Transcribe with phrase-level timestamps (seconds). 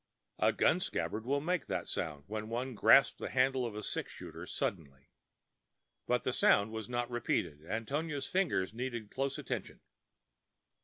[0.39, 4.11] A gun scabbard will make that sound when one grasps the handle of a six
[4.11, 5.11] shooter suddenly.
[6.07, 9.79] But the sound was not repeated; and Tonia's fingers needed close attention.